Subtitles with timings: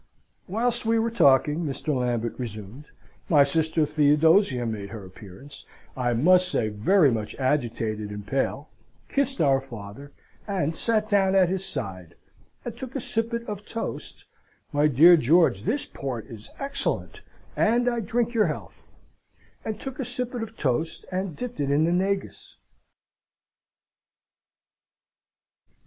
[0.47, 1.95] "Whilst we were talking," Mr.
[1.95, 2.85] Lambert resumed,
[3.29, 5.63] "my sister Theodosia made her appearance,
[5.95, 8.69] I must say very much agitated and pale,
[9.07, 10.11] kissed our father,
[10.47, 12.15] and sate down at his side,
[12.65, 14.25] and took a sippet of toast
[14.73, 17.21] (my dear George, this port is excellent,
[17.55, 18.81] and I drink your health)
[19.63, 22.55] and took a sippet of toast and dipped it in his negus.